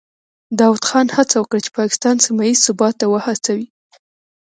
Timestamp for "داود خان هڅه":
0.59-1.35